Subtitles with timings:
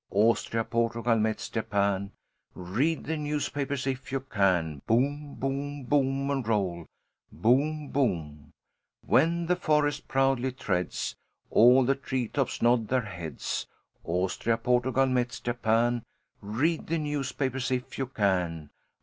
[0.09, 2.11] Austria, Portugal, Metz, Japan,
[2.55, 4.81] Read the newspapers, if you can.
[4.87, 6.87] Boom, boom, boom, and roll.
[7.31, 8.51] Boom, boom.
[9.05, 11.15] When he the forest proudly treads,
[11.51, 13.67] All the tree tops nod their heads.
[14.03, 16.01] Austria, Portugal, Metz, Japan,
[16.41, 18.71] Read the newspapers, if you can.